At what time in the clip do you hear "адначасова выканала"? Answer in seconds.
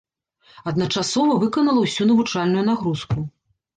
0.69-1.79